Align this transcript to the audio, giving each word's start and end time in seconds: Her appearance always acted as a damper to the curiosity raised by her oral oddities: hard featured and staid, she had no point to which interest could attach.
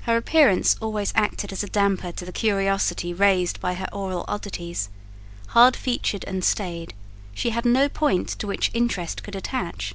Her 0.00 0.16
appearance 0.16 0.74
always 0.82 1.12
acted 1.14 1.52
as 1.52 1.62
a 1.62 1.68
damper 1.68 2.10
to 2.10 2.24
the 2.24 2.32
curiosity 2.32 3.14
raised 3.14 3.60
by 3.60 3.74
her 3.74 3.86
oral 3.92 4.24
oddities: 4.26 4.88
hard 5.50 5.76
featured 5.76 6.24
and 6.24 6.44
staid, 6.44 6.92
she 7.34 7.50
had 7.50 7.64
no 7.64 7.88
point 7.88 8.30
to 8.40 8.48
which 8.48 8.72
interest 8.74 9.22
could 9.22 9.36
attach. 9.36 9.94